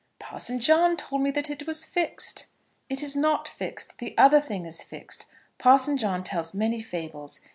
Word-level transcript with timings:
"Parson 0.17 0.59
John 0.59 0.97
told 0.97 1.21
me 1.21 1.29
that 1.29 1.51
it 1.51 1.67
was 1.67 1.85
fixed." 1.85 2.47
"It 2.89 3.03
is 3.03 3.15
not 3.15 3.47
fixed. 3.47 3.99
The 3.99 4.17
other 4.17 4.41
thing 4.41 4.65
is 4.65 4.81
fixed. 4.81 5.27
Parson 5.59 5.95
John 5.95 6.23
tells 6.23 6.55
many 6.55 6.81
fables. 6.81 7.39